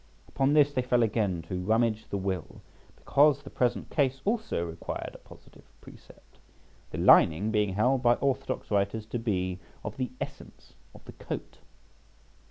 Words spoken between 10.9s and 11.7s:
of the coat.